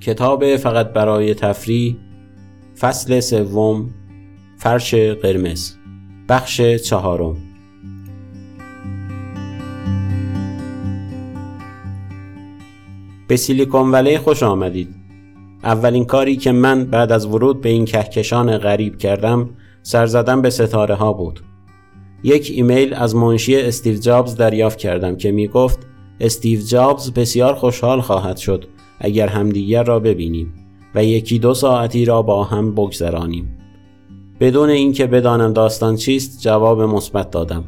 [0.00, 1.96] کتاب فقط برای تفریح
[2.78, 3.90] فصل سوم
[4.58, 5.72] فرش قرمز
[6.28, 7.36] بخش چهارم.
[13.28, 14.94] به سیلیکون ولی خوش آمدید.
[15.64, 19.50] اولین کاری که من بعد از ورود به این کهکشان غریب کردم
[19.82, 21.40] سر زدن به ستاره ها بود.
[22.22, 25.78] یک ایمیل از منشی استیو جابز دریافت کردم که می گفت
[26.20, 28.79] استیو جابز بسیار خوشحال خواهد شد.
[29.00, 30.54] اگر همدیگر را ببینیم
[30.94, 33.58] و یکی دو ساعتی را با هم بگذرانیم.
[34.40, 37.64] بدون اینکه بدانم داستان چیست جواب مثبت دادم.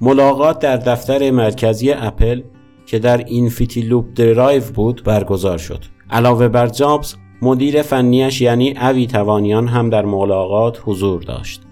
[0.00, 2.42] ملاقات در دفتر مرکزی اپل
[2.86, 5.84] که در Infinite Loop Drive بود برگزار شد.
[6.10, 11.62] علاوه بر جابز مدیر فنیش یعنی اوی توانیان هم در ملاقات حضور داشت.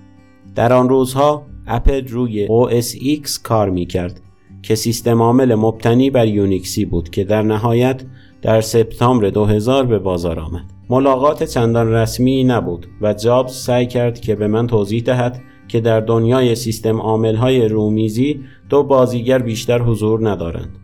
[0.55, 4.21] در آن روزها اپل روی OS X کار می کرد
[4.63, 8.03] که سیستم عامل مبتنی بر یونیکسی بود که در نهایت
[8.43, 10.65] در سپتامبر 2000 به بازار آمد.
[10.91, 16.01] ملاقات چندان رسمی نبود و جابز سعی کرد که به من توضیح دهد که در
[16.01, 20.79] دنیای سیستم عامل های رومیزی دو بازیگر بیشتر حضور ندارند.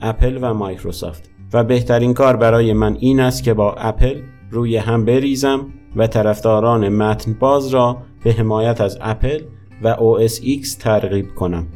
[0.00, 4.20] اپل و مایکروسافت و بهترین کار برای من این است که با اپل
[4.50, 9.40] روی هم بریزم و طرفداران متن باز را به حمایت از اپل
[9.82, 11.66] و OS X ترغیب کنم.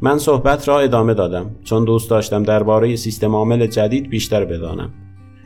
[0.00, 4.90] من صحبت را ادامه دادم چون دوست داشتم درباره سیستم عامل جدید بیشتر بدانم.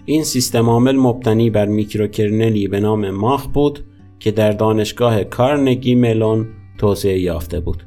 [0.04, 3.84] این سیستم عامل مبتنی بر میکروکرنلی به نام ماخ بود
[4.18, 7.82] که در دانشگاه کارنگی ملون توسعه یافته بود.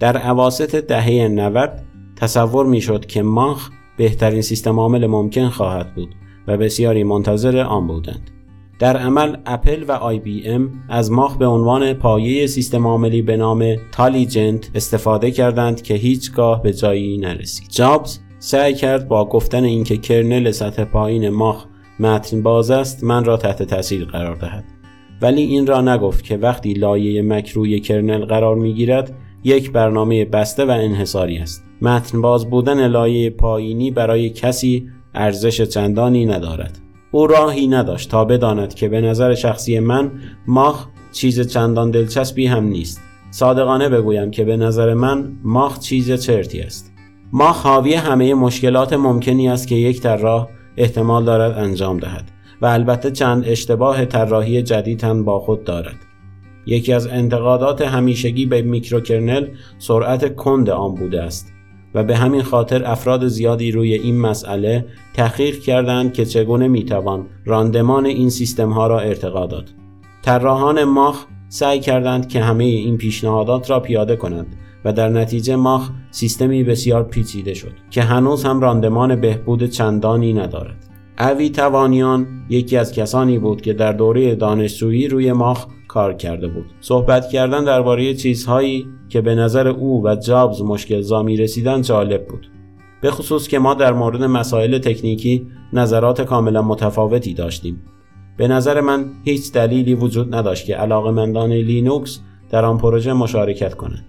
[0.00, 1.82] در عواست دهه 90
[2.16, 6.14] تصور می‌شد که ماخ بهترین سیستم عامل ممکن خواهد بود
[6.46, 8.30] و بسیاری منتظر آن بودند.
[8.78, 13.36] در عمل اپل و آی بی ام از ماخ به عنوان پایه سیستم عاملی به
[13.36, 17.68] نام تالیجنت استفاده کردند که هیچگاه به جایی نرسید.
[17.68, 21.66] جابز سعی کرد با گفتن اینکه کرنل سطح پایین ماخ
[22.00, 24.64] متن باز است من را تحت تاثیر قرار دهد.
[25.22, 30.24] ولی این را نگفت که وقتی لایه مک روی کرنل قرار می گیرد یک برنامه
[30.24, 31.64] بسته و انحصاری است.
[31.82, 36.83] متن باز بودن لایه پایینی برای کسی ارزش چندانی ندارد.
[37.14, 40.12] او راهی نداشت تا بداند که به نظر شخصی من
[40.46, 43.00] ماخ چیز چندان دلچسبی هم نیست.
[43.30, 46.92] صادقانه بگویم که به نظر من ماخ چیز چرتی است.
[47.32, 52.30] ماخ حاوی همه مشکلات ممکنی است که یک طراح احتمال دارد انجام دهد
[52.62, 55.96] و البته چند اشتباه طراحی جدید هم با خود دارد.
[56.66, 59.46] یکی از انتقادات همیشگی به میکروکرنل
[59.78, 61.53] سرعت کند آن بوده است.
[61.94, 68.06] و به همین خاطر افراد زیادی روی این مسئله تحقیق کردند که چگونه می‌توان راندمان
[68.06, 69.70] این سیستم ها را ارتقا داد.
[70.22, 75.90] طراحان ماخ سعی کردند که همه این پیشنهادات را پیاده کنند و در نتیجه ماخ
[76.10, 80.93] سیستمی بسیار پیچیده شد که هنوز هم راندمان بهبود چندانی ندارد.
[81.18, 86.66] اوی توانیان یکی از کسانی بود که در دوره دانشجویی روی ماخ کار کرده بود.
[86.80, 92.50] صحبت کردن درباره چیزهایی که به نظر او و جابز مشکل زامی رسیدن جالب بود.
[93.00, 97.82] به خصوص که ما در مورد مسائل تکنیکی نظرات کاملا متفاوتی داشتیم.
[98.36, 102.20] به نظر من هیچ دلیلی وجود نداشت که علاقمندان لینوکس
[102.50, 104.04] در آن پروژه مشارکت کنند.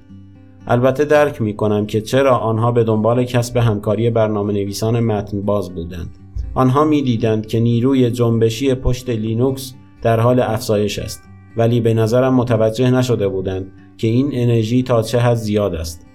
[0.68, 5.74] البته درک می کنم که چرا آنها به دنبال کسب همکاری برنامه نویسان متن باز
[5.74, 6.25] بودند.
[6.56, 11.24] آنها می دیدند که نیروی جنبشی پشت لینوکس در حال افزایش است
[11.58, 16.08] ولی به نظرم متوجه نشده بودند که این انرژی تا چه حد زیاد است.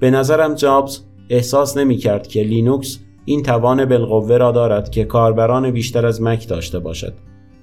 [0.00, 1.00] به نظرم جابز
[1.30, 6.48] احساس نمی کرد که لینوکس این توان بالقوه را دارد که کاربران بیشتر از مک
[6.48, 7.14] داشته باشد.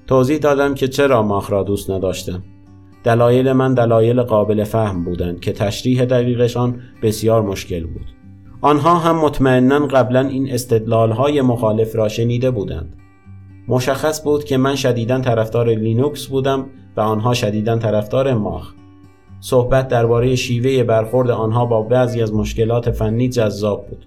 [0.08, 2.44] توضیح دادم که چرا ماخ را دوست نداشتم.
[3.04, 8.25] دلایل من دلایل قابل فهم بودند که تشریح دقیقشان بسیار مشکل بود.
[8.66, 12.94] آنها هم مطمئنا قبلا این استدلال های مخالف را شنیده بودند.
[13.68, 16.66] مشخص بود که من شدیدا طرفدار لینوکس بودم
[16.98, 18.74] و آنها شدیدا طرفدار ماخ.
[19.40, 24.06] صحبت درباره شیوه برخورد آنها با بعضی از مشکلات فنی جذاب بود.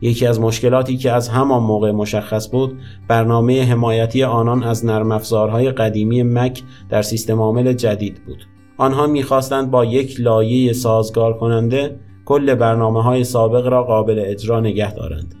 [0.00, 2.78] یکی از مشکلاتی که از همان موقع مشخص بود
[3.08, 8.44] برنامه حمایتی آنان از نرم افزارهای قدیمی مک در سیستم عامل جدید بود.
[8.76, 11.96] آنها می‌خواستند با یک لایه سازگار کننده
[12.30, 15.34] کل برنامه های سابق را قابل اجرا نگه دارند.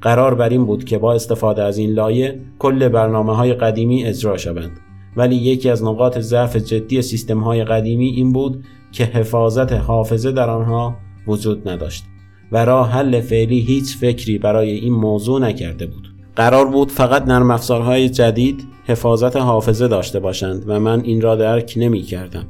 [0.00, 4.36] قرار بر این بود که با استفاده از این لایه کل برنامه های قدیمی اجرا
[4.36, 4.70] شوند.
[5.16, 10.50] ولی یکی از نقاط ضعف جدی سیستم های قدیمی این بود که حفاظت حافظه در
[10.50, 10.94] آنها
[11.26, 12.04] وجود نداشت
[12.52, 16.14] و راه حل فعلی هیچ فکری برای این موضوع نکرده بود.
[16.36, 21.74] قرار بود فقط نرم افزارهای جدید حفاظت حافظه داشته باشند و من این را درک
[21.76, 22.46] نمی کردم.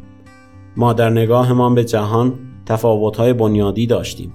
[0.77, 4.35] ما در نگاهمان به جهان تفاوت‌های بنیادی داشتیم.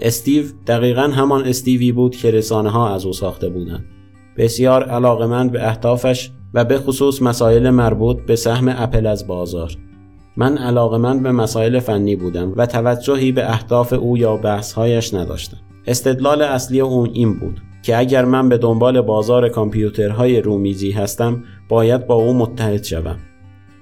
[0.00, 3.84] استیو دقیقا همان استیوی بود که رسانه ها از او ساخته بودند.
[4.36, 9.76] بسیار علاقمند به اهدافش و به خصوص مسائل مربوط به سهم اپل از بازار
[10.36, 15.56] من علاقمند به مسائل فنی بودم و توجهی به اهداف او یا بحثهایش نداشتم
[15.86, 22.06] استدلال اصلی اون این بود که اگر من به دنبال بازار کامپیوترهای رومیزی هستم باید
[22.06, 23.16] با او متحد شوم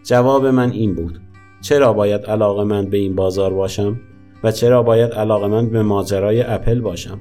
[0.05, 1.21] جواب من این بود
[1.61, 4.01] چرا باید علاقمند به این بازار باشم
[4.45, 7.21] و چرا باید علاقمند به ماجرای اپل باشم؟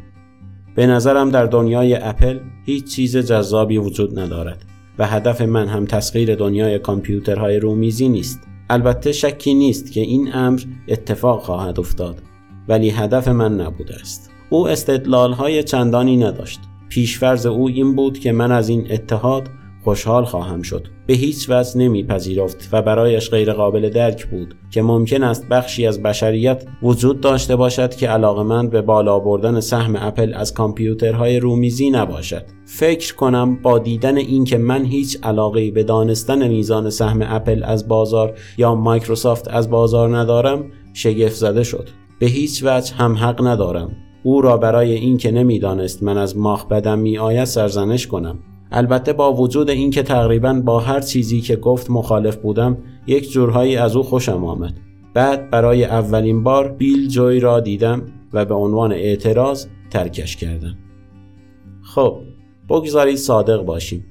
[0.75, 4.65] به نظرم در دنیای اپل هیچ چیز جذابی وجود ندارد
[4.99, 8.39] و هدف من هم تسخیر دنیای کامپیوترهای رومیزی نیست.
[8.69, 12.21] البته شکی نیست که این امر اتفاق خواهد افتاد
[12.67, 14.31] ولی هدف من نبوده است.
[14.49, 16.59] او استدلال های چندانی نداشت.
[16.89, 19.47] پیشفرز او این بود که من از این اتحاد
[19.83, 20.87] خوشحال خواهم شد.
[21.09, 26.65] به هیچ وجه نمیپذیرفت و برایش غیرقابل درک بود که ممکن است بخشی از بشریت
[26.83, 32.43] وجود داشته باشد که علاقمند به بالا بردن سهم اپل از کامپیوترهای رومیزی نباشد.
[32.65, 38.33] فکر کنم با دیدن اینکه من هیچ علاقه به دانستن میزان سهم اپل از بازار
[38.57, 41.89] یا مایکروسافت از بازار ندارم شگفت زده شد.
[42.19, 43.91] به هیچ وجه هم حق ندارم.
[44.23, 48.39] او را برای اینکه نمی‌دانست من از ماخ بدم می آید سرزنش کنم.
[48.71, 52.77] البته با وجود اینکه تقریبا با هر چیزی که گفت مخالف بودم
[53.07, 54.73] یک جورهایی از او خوشم آمد.
[55.13, 60.77] بعد برای اولین بار بیل جوی را دیدم و به عنوان اعتراض ترکش کردم.
[61.81, 62.19] خب
[62.69, 64.05] بگذارید صادق باشیم.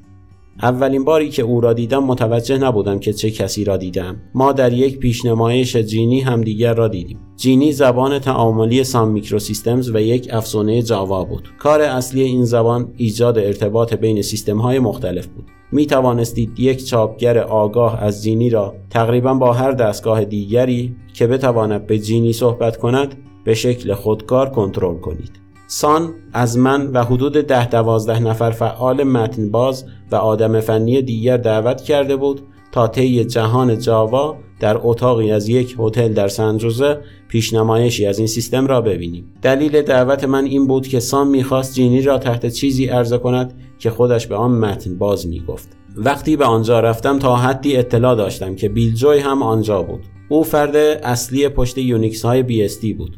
[0.63, 4.17] اولین باری که او را دیدم متوجه نبودم که چه کسی را دیدم.
[4.35, 7.19] ما در یک پیشنمایش جینی همدیگر را دیدیم.
[7.37, 11.49] جینی زبان تعاملی سام میکروسیستمز و یک افزونه جاوا بود.
[11.59, 15.45] کار اصلی این زبان ایجاد ارتباط بین سیستم های مختلف بود.
[15.73, 21.87] می توانستید یک چاپگر آگاه از جینی را تقریبا با هر دستگاه دیگری که بتواند
[21.87, 23.15] به جینی صحبت کند
[23.45, 25.31] به شکل خودکار کنترل کنید.
[25.71, 31.37] سان از من و حدود ده دوازده نفر فعال متن باز و آدم فنی دیگر
[31.37, 32.41] دعوت کرده بود
[32.73, 36.99] تا طی جهان جاوا در اتاقی از یک هتل در سنجوزه
[37.29, 39.35] پیشنمایشی از این سیستم را ببینیم.
[39.43, 43.91] دلیل دعوت من این بود که سان می‌خواست جینی را تحت چیزی عرضه کند که
[43.91, 45.69] خودش به آن متن باز می‌گفت.
[45.97, 50.01] وقتی به آنجا رفتم تا حدی اطلاع داشتم که بیل جوی هم آنجا بود.
[50.29, 53.17] او فرد اصلی پشت یونیکس های BSD بود.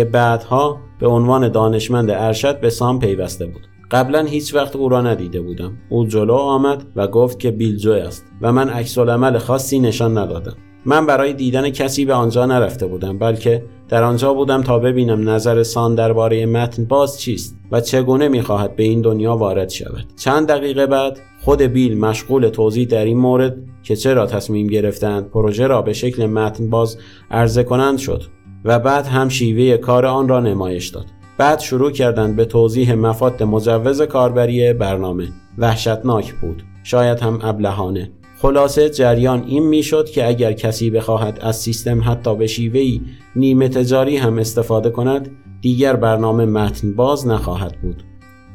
[0.00, 3.66] که بعدها به عنوان دانشمند ارشد به سان پیوسته بود.
[3.90, 5.72] قبلا هیچ وقت او را ندیده بودم.
[5.88, 8.98] او جلو آمد و گفت که بیل جوی است و من عکس
[9.38, 10.56] خاصی نشان ندادم.
[10.84, 15.62] من برای دیدن کسی به آنجا نرفته بودم بلکه در آنجا بودم تا ببینم نظر
[15.62, 20.04] سان درباره متن باز چیست و چگونه می‌خواهد به این دنیا وارد شود.
[20.16, 25.66] چند دقیقه بعد خود بیل مشغول توضیح در این مورد که چرا تصمیم گرفتند پروژه
[25.66, 26.98] را به شکل متن باز
[27.30, 28.22] عرضه کنند شد.
[28.64, 31.06] و بعد هم شیوه کار آن را نمایش داد.
[31.38, 35.28] بعد شروع کردند به توضیح مفاد مجوز کاربری برنامه.
[35.58, 36.62] وحشتناک بود.
[36.82, 38.10] شاید هم ابلهانه.
[38.42, 43.02] خلاصه جریان این می‌شد که اگر کسی بخواهد از سیستم حتی به شیوهی
[43.36, 45.30] نیمه تجاری هم استفاده کند
[45.60, 48.02] دیگر برنامه متن باز نخواهد بود.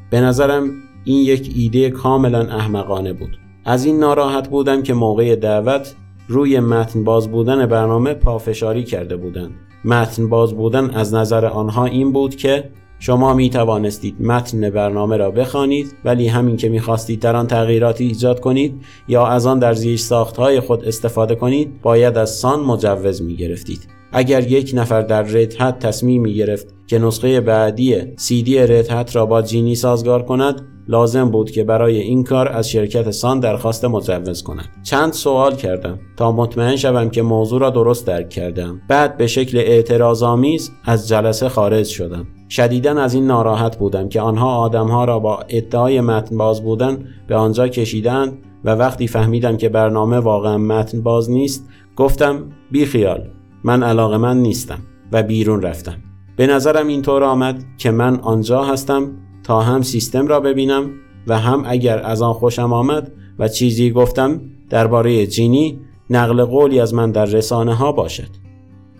[0.10, 0.72] به نظرم
[1.04, 3.38] این یک ایده کاملا احمقانه بود.
[3.66, 5.96] از این ناراحت بودم که موقع دعوت
[6.28, 9.52] روی متن باز بودن برنامه پافشاری کرده بودند.
[9.86, 15.32] متن باز بودن از نظر آنها این بود که شما می توانستید متن برنامه را
[15.32, 19.98] بخوانید ولی همین که می‌خواستید در آن تغییراتی ایجاد کنید یا از آن در زیر
[19.98, 23.88] ساختهای خود استفاده کنید باید از سان مجوز می گرفتید.
[24.12, 29.42] اگر یک نفر در ردهت تصمیم می گرفت که نسخه بعدی دی ردهت را با
[29.42, 34.66] جینی سازگار کند لازم بود که برای این کار از شرکت سان درخواست مجوز کند
[34.84, 36.00] چند سوال کردم.
[36.18, 38.82] تا مطمئن شوم که موضوع را درست درک کردم.
[38.88, 42.28] بعد به شکل اعتراضآمیز از جلسه خارج شدم.
[42.50, 47.36] شدیدا از این ناراحت بودم که آنها آدمها را با ادعای متن باز بودن به
[47.36, 53.28] آنجا کشیدند و وقتی فهمیدم که برنامه واقعا متن باز نیست گفتم بی خیال
[53.64, 54.80] من علاقه‌مند نیستم.
[55.12, 55.96] و بیرون رفتم.
[56.36, 59.12] به نظرم اینطور آمد که من آنجا هستم
[59.46, 60.92] تا هم سیستم را ببینم
[61.28, 66.94] و هم اگر از آن خوشم آمد و چیزی گفتم درباره Jini نقل قولی از
[66.94, 68.30] من در رسانه ها باشد.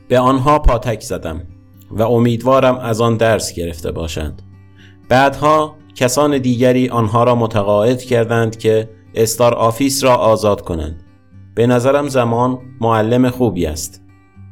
[0.08, 1.42] به آنها پاتک زدم
[1.92, 4.42] و امیدوارم از آن درس گرفته باشند.
[5.10, 11.04] بعدها کسان دیگری آنها را متقاعد کردند که StarOffice را آزاد کنند.
[11.56, 14.02] به نظرم زمان معلم خوبی است.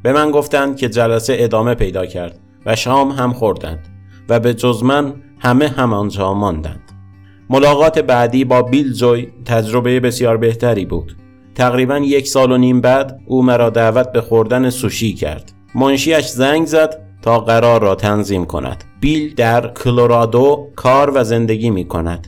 [0.02, 3.88] به من گفتند که جلسه ادامه پیدا کرد و شام هم خوردند
[4.28, 6.92] و به جز من همه همانجا ماندند.
[7.50, 11.16] ملاقات بعدی با بیل جوی تجربه بسیار بهتری بود.
[11.54, 15.52] تقریبا یک سال و نیم بعد او مرا دعوت به خوردن سوشی کرد.
[15.74, 18.84] منشیش زنگ زد تا قرار را تنظیم کند.
[19.00, 22.26] بیل در کلورادو کار و زندگی می کند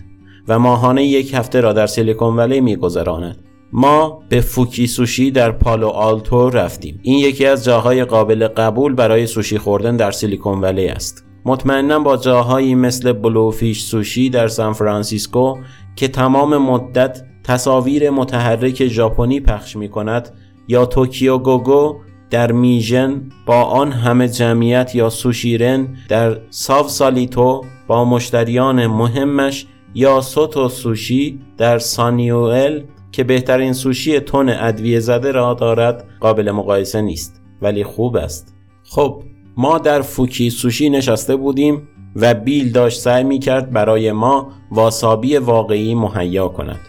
[0.49, 3.39] و ماهانه یک هفته را در سیلیکون ولی میگذراند
[3.73, 7.01] ما به Fuki Sushi در پالو آلتو رفتیم.
[7.03, 11.26] این یکی از جاهای قابل قبول برای سوشی خوردن در سیلیکون ولی است.
[11.47, 15.59] مطمئنا با جاهایی مثل Blowfish Sushi در سان فرانسیسکو
[15.97, 20.35] که تمام مدت تصاویر متحرک ژاپنی پخش می کند
[20.69, 21.97] یا Tokyo Go Go
[22.31, 29.67] در میشن با آن همه جمعیت یا Sushi Ran در ساو سالیتو با مشتریان مهمش
[29.95, 37.01] یا سوتو سوشی در سانیوئل که بهترین سوشی تون ادویه زده را دارد قابل مقایسه
[37.01, 38.55] نیست ولی خوب است.
[38.85, 39.23] خب
[39.57, 45.37] ما در فوکی سوشی نشسته بودیم و بیل داشت سعی می کرد برای ما واسابی
[45.37, 46.81] واقعی مهیا کند.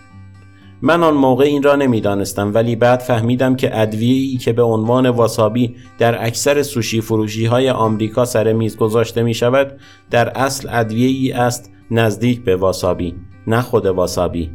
[0.81, 5.75] من آن موقع این را نمی‌دانستم ولی بعد فهمیدم که ای که به عنوان واسابی
[5.97, 11.71] در اکثر سوشی فروشی های آمریکا سر میز گذاشته می شود در اصل ای است
[11.91, 13.15] نزدیک به واسابی
[13.47, 14.51] نه خود واسابی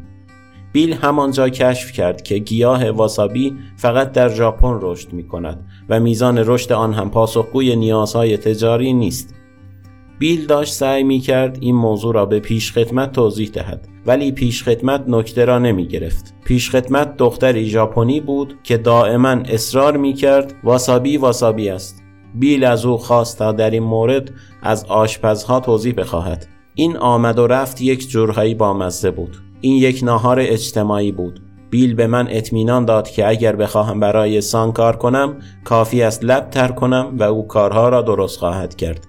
[0.72, 6.38] بیل همانجا کشف کرد که گیاه واسابی فقط در ژاپن رشد می کند و میزان
[6.38, 9.34] رشد آن هم پاسخگوی نیازهای تجاری نیست.
[10.18, 14.62] بیل داشت سعی می کرد این موضوع را به پیش خدمت توضیح دهد ولی پیش
[14.62, 20.54] خدمت نکته را نمی گرفت پیش خدمت دختری ژاپنی بود که دائما اصرار می کرد
[20.64, 22.02] واسابی واسابی است.
[22.34, 24.30] بیل از او خواست تا در این مورد
[24.62, 26.46] از آشپزها توضیح بخواهد.
[26.74, 29.51] این آمد و رفت یک جورهایی با مزه بود.
[29.62, 31.40] این یک ناهار اجتماعی بود.
[31.70, 36.50] بیل به من اطمینان داد که اگر بخواهم برای Sun کار کنم کافی است لب
[36.50, 39.06] تر کنم و او کارها را درست خواهد کرد.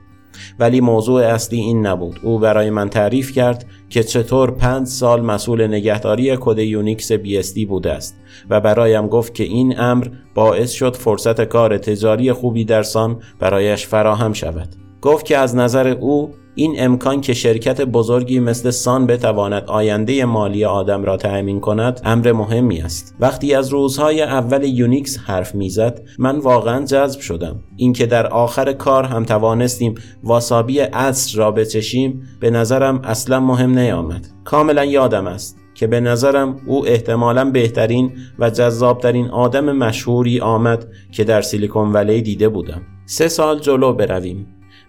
[0.60, 2.20] ولی موضوع اصلی این نبود.
[2.24, 7.92] او برای من تعریف کرد که چطور پنج سال مسئول نگهداری کد Unix BSD بوده
[7.92, 8.16] است
[8.50, 13.88] و برایم گفت که این امر باعث شد فرصت کار تجاری خوبی در Sun برایش
[13.88, 14.76] فراهم شود.
[15.02, 20.66] گفت که از نظر او این امکان که شرکت بزرگی مثل Sun بتواند آینده مالی
[20.66, 23.16] آدم را تأمین کند امر مهمی است.
[23.20, 27.56] وقتی از روزهای اول Unix حرف می‌زد من واقعا جذب شدم.
[27.78, 34.28] اینکه در آخر کار هم توانستیم واسابی اصل را بچشیم به نظرم اصلا مهم نیامد.
[34.44, 41.24] کاملا یادم است که به نظرم او احتمالا بهترین و جذابترین آدم مشهوری آمد که
[41.24, 42.82] در سیلیکون ولی دیده بودم.
[43.06, 44.48] سه سال جلو برویم.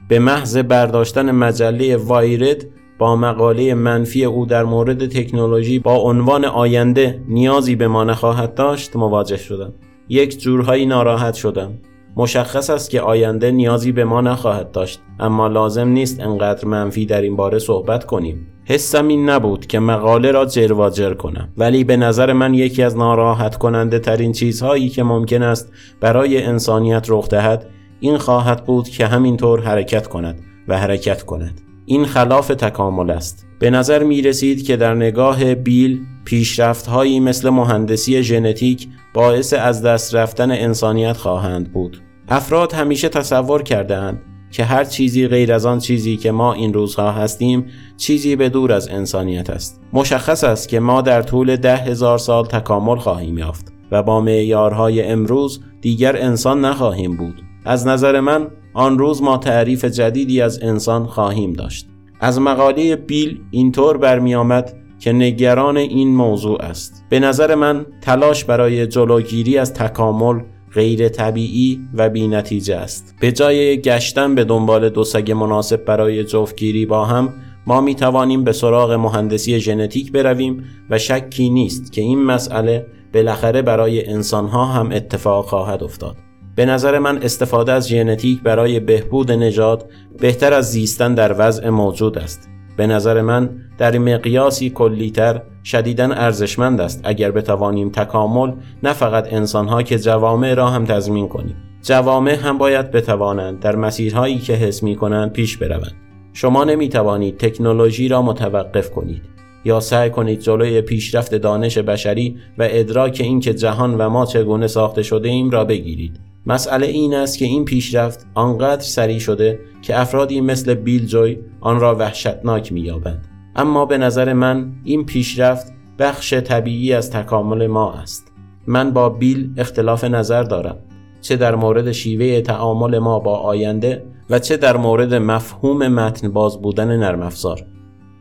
[0.09, 2.67] به محض برداشتن مجله وایرد
[2.99, 8.97] با مقاله منفی او در مورد تکنولوژی با عنوان آینده نیازی به ما نخواهد داشت
[8.97, 9.73] مواجه شدم.
[10.09, 11.73] یک جورهایی ناراحت شدم.
[12.17, 17.23] مشخص است که آینده نیازی به ما نخواهد داشت اما لازم نیست انقدر منفی در
[17.23, 18.47] این باره صحبت کنیم.
[18.65, 23.57] حسم این نبود که مقاله را جرواجر کنم ولی به نظر من یکی از ناراحت
[23.57, 27.71] کننده ترین چیزهایی که ممکن است برای انسانیت رخ دهد
[28.05, 31.61] این خواهد بود که همینطور حرکت کند و حرکت کند.
[31.87, 33.47] این خلاف تکامل است.
[33.59, 39.83] به نظر می رسید که در نگاه بیل پیشرفت هایی مثل مهندسی ژنتیک باعث از
[39.83, 42.03] دست رفتن انسانیت خواهند بود.
[42.29, 47.13] افراد همیشه تصور کردهاند که هر چیزی غیر از آن چیزی که ما این روزها
[47.13, 49.81] هستیم چیزی به دور از انسانیت است.
[49.93, 55.03] مشخص است که ما در طول ده هزار سال تکامل خواهیم یافت و با معیارهای
[55.03, 57.54] امروز دیگر انسان نخواهیم بود.
[57.65, 61.87] از نظر من آن روز ما تعریف جدیدی از انسان خواهیم داشت.
[62.21, 67.05] از مقاله بیل اینطور برمیآمد که نگران این موضوع است.
[67.09, 70.41] به نظر من تلاش برای جلوگیری از تکامل
[70.75, 73.15] غیر طبیعی و بی نتیجه است.
[73.21, 77.33] به جای گشتن به دنبال دو سگ مناسب برای جفتگیری با هم
[77.67, 83.63] ما می توانیم به سراغ مهندسی ژنتیک برویم و شکی نیست که این مسئله بالاخره
[83.63, 86.17] برای انسانها هم اتفاق خواهد افتاد.
[86.55, 92.19] به نظر من استفاده از ژنتیک برای بهبود نژاد بهتر از زیستن در وضع موجود
[92.19, 92.49] است.
[92.77, 99.83] به نظر من در مقیاسی کلیتر شدیدا ارزشمند است اگر بتوانیم تکامل نه فقط انسانها
[99.83, 101.57] که جوامع را هم تضمین کنیم.
[101.83, 105.95] جوامع هم باید بتوانند در مسیرهایی که حس می کنند پیش بروند.
[106.33, 109.23] شما نمی توانید تکنولوژی را متوقف کنید
[109.65, 115.03] یا سعی کنید جلوی پیشرفت دانش بشری و ادراک اینکه جهان و ما چگونه ساخته
[115.03, 116.24] شده ایم را بگیرید.
[116.47, 121.81] مسئله این است که این پیشرفت آنقدر سریع شده که افرادی مثل بیل جوی آن
[121.81, 123.29] را وحشتناک مییابند.
[123.57, 128.33] اما به نظر من این پیشرفت بخش طبیعی از تکامل ما است.
[128.67, 130.77] من با بیل اختلاف نظر دارم.
[131.21, 136.63] چه در مورد شیوه تعامل ما با آینده و چه در مورد مفهوم متن باز
[136.63, 137.67] بودن نرم افزار.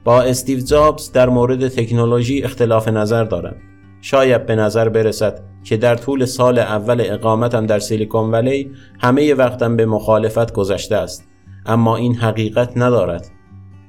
[0.03, 3.55] با استیو جابز در مورد تکنولوژی اختلاف نظر دارم.
[4.03, 9.75] شاید به نظر برسد که در طول سال اول اقامتم در سیلیکون ولی همه وقتم
[9.75, 11.27] به مخالفت گذشته است.
[11.65, 13.27] اما این حقیقت ندارد.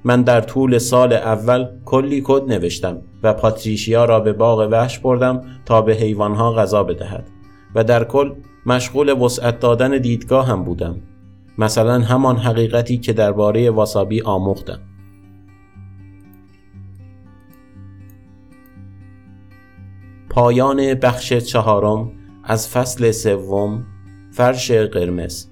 [0.05, 5.43] من در طول سال اول کلی کد نوشتم و پاتریشیا را به باغ وحش بردم
[5.67, 7.27] تا به حیوانها غذا بدهد
[7.75, 8.33] و در کل
[8.67, 10.97] مشغول وسعت دادن دیدگاه هم بودم.
[11.59, 14.79] مثلا همان حقیقتی که درباره واسابی آموختم.
[20.35, 22.13] پایان بخش چهارم
[22.45, 23.87] از فصل سوم
[24.31, 25.47] فرش قرمز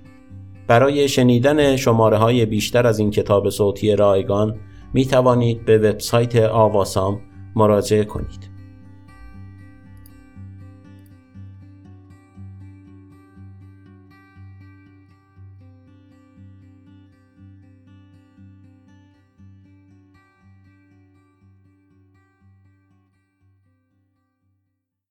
[0.67, 4.61] برای شنیدن شماره های بیشتر از این کتاب صوتی رایگان
[4.95, 7.21] می توانید به وبسایت آواسام
[7.57, 8.51] مراجعه کنید.